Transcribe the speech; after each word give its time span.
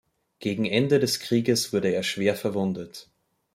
Gegen 0.39 0.65
Ende 0.65 0.97
des 0.97 1.19
Krieges 1.19 1.73
wurde 1.73 1.89
er 1.93 2.01
schwer 2.01 2.35
verwundet. 2.35 3.07